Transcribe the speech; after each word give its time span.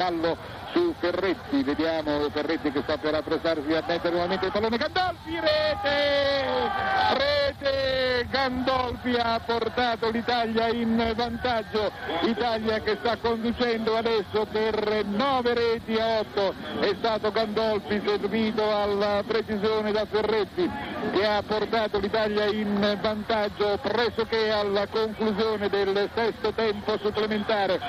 fallo 0.00 0.34
su 0.72 0.94
Ferretti, 0.98 1.62
vediamo 1.62 2.30
Ferretti 2.30 2.72
che 2.72 2.80
sta 2.82 2.96
per 2.96 3.14
appressarsi 3.14 3.70
a 3.74 3.84
mettere 3.86 4.10
nuovamente 4.10 4.46
il 4.46 4.52
pallone, 4.52 4.78
Gandolfi, 4.78 5.38
rete! 5.38 6.70
Rete! 7.18 8.26
Gandolfi 8.30 9.14
ha 9.16 9.38
portato 9.44 10.08
l'Italia 10.08 10.68
in 10.68 11.12
vantaggio, 11.14 11.92
Italia 12.22 12.80
che 12.80 12.96
sta 13.00 13.16
conducendo 13.18 13.96
adesso 13.96 14.46
per 14.50 15.04
9 15.04 15.54
reti 15.54 15.98
a 15.98 16.20
8, 16.20 16.54
è 16.80 16.94
stato 16.96 17.30
Gandolfi 17.30 18.00
servito 18.06 18.62
alla 18.74 19.22
precisione 19.26 19.92
da 19.92 20.06
Ferretti 20.06 20.89
che 21.12 21.24
ha 21.24 21.42
portato 21.42 21.98
l'Italia 21.98 22.44
in 22.46 22.98
vantaggio 23.00 23.78
pressoché 23.80 24.50
alla 24.50 24.86
conclusione 24.86 25.68
del 25.68 26.10
sesto 26.14 26.52
tempo 26.52 26.98
supplementare. 26.98 27.80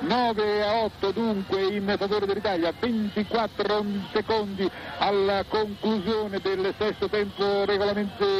9 0.00 0.62
a 0.62 0.84
8 0.84 1.10
dunque 1.12 1.62
in 1.62 1.94
favore 1.98 2.26
dell'Italia, 2.26 2.72
24 2.78 3.84
secondi 4.12 4.70
alla 4.98 5.44
conclusione 5.48 6.38
del 6.40 6.74
sesto 6.78 7.08
tempo 7.08 7.64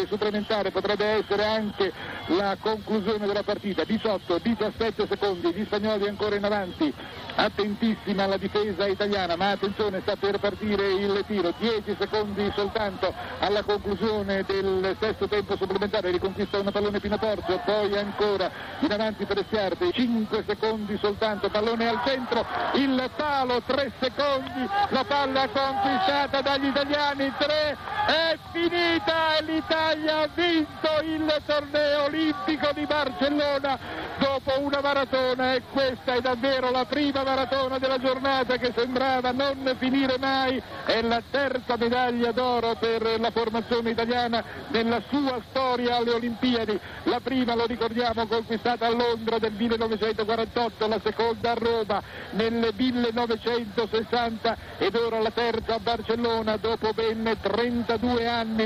supplementare, 0.08 0.70
potrebbe 0.70 1.04
essere 1.04 1.44
anche 1.44 1.92
la 2.26 2.56
conclusione 2.60 3.26
della 3.26 3.42
partita, 3.42 3.82
18-17 3.82 5.08
secondi, 5.08 5.52
gli 5.52 5.64
spagnoli 5.64 6.08
ancora 6.08 6.36
in 6.36 6.44
avanti, 6.44 6.92
attentissima 7.36 8.26
la 8.26 8.36
difesa 8.36 8.86
italiana, 8.86 9.36
ma 9.36 9.50
attenzione 9.50 10.00
sta 10.00 10.16
per 10.16 10.38
partire 10.38 10.92
il 10.92 11.24
tiro, 11.26 11.52
10 11.58 11.96
secondi 11.98 12.50
soltanto 12.54 13.12
alla 13.40 13.62
conclusione 13.62 14.44
del 14.44 14.96
sesto 15.00 15.28
tempo 15.28 15.56
supplementare, 15.56 16.10
riconquista 16.10 16.58
una 16.58 16.70
pallone 16.70 17.00
Pino 17.00 17.18
Porcio, 17.18 17.60
poi 17.64 17.96
ancora 17.96 18.50
in 18.80 18.92
avanti 18.92 19.24
per 19.24 19.38
Estiarte, 19.38 19.90
5 19.92 20.44
secondi 20.46 20.96
soltanto, 21.00 21.48
pallone 21.50 21.88
al 21.88 22.00
centro, 22.04 22.44
il 22.74 23.10
palo, 23.16 23.62
3 23.66 23.92
secondi, 24.00 24.68
la 24.90 25.04
palla 25.04 25.48
conquistata 25.48 26.40
dagli 26.40 26.66
italiani, 26.66 27.32
3, 27.36 27.76
è 28.06 28.38
finita 28.52 29.40
l'Italia 29.40 30.20
ha 30.20 30.28
vinto 30.34 31.00
il 31.02 31.42
torneo 31.46 32.08
olimpico 32.14 32.70
di 32.72 32.86
Barcellona 32.86 33.78
dopo 34.18 34.60
una 34.60 34.80
maratona 34.80 35.54
e 35.54 35.62
questa 35.72 36.14
è 36.14 36.20
davvero 36.20 36.70
la 36.70 36.84
prima 36.84 37.24
maratona 37.24 37.78
della 37.78 37.98
giornata 37.98 38.56
che 38.56 38.72
sembrava 38.74 39.32
non 39.32 39.74
finire 39.78 40.16
mai, 40.18 40.62
è 40.84 41.02
la 41.02 41.20
terza 41.28 41.76
medaglia 41.76 42.30
d'oro 42.30 42.76
per 42.78 43.18
la 43.18 43.30
formazione 43.32 43.90
italiana 43.90 44.44
nella 44.68 45.02
sua 45.08 45.40
storia 45.50 45.96
alle 45.96 46.12
Olimpiadi, 46.12 46.78
la 47.04 47.18
prima 47.20 47.56
lo 47.56 47.66
ricordiamo 47.66 48.26
conquistata 48.26 48.86
a 48.86 48.90
Londra 48.90 49.38
nel 49.38 49.52
1948, 49.52 50.86
la 50.86 51.00
seconda 51.02 51.50
a 51.50 51.54
Roma 51.54 52.02
nel 52.30 52.72
1960 52.74 54.56
ed 54.78 54.94
ora 54.94 55.20
la 55.20 55.30
terza 55.32 55.74
a 55.74 55.78
Barcellona 55.80 56.56
dopo 56.56 56.92
ben 56.92 57.36
32 57.40 58.28
anni. 58.28 58.62